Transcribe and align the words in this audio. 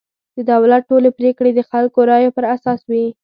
د 0.35 0.37
دولت 0.51 0.81
ټولې 0.89 1.09
پرېکړې 1.19 1.51
د 1.55 1.59
خلکو 1.71 1.99
رایو 2.11 2.35
پر 2.37 2.43
اساس 2.55 2.81
وي. 2.91 3.05